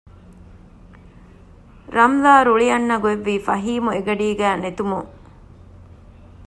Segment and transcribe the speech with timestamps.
[1.97, 5.09] ރަމްލާ ރުޅި އަންނަގޮތްވީ ފަހީމު އެގަޑީގައި ނެތުމުން